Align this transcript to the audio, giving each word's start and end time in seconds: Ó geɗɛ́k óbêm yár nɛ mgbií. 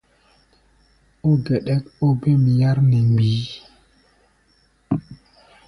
Ó 1.27 1.31
geɗɛ́k 1.45 1.83
óbêm 2.05 2.43
yár 2.59 2.77
nɛ 2.89 2.97
mgbií. 3.11 3.43